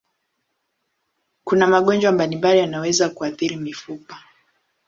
Kuna 1.43 1.67
magonjwa 1.67 2.11
mbalimbali 2.11 2.59
yanayoweza 2.59 3.09
kuathiri 3.09 3.55
mifupa. 3.55 4.17